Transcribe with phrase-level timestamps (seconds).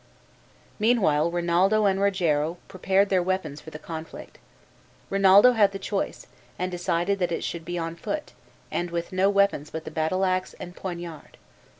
[0.79, 4.39] Meanwhile Rinaldo and Rogero prepared their weapons for the conflict.
[5.11, 6.25] Rinaldo had the choice,
[6.57, 8.33] and decided that it should be on foot,
[8.71, 11.37] and with no weapons but the battle axe and poniard.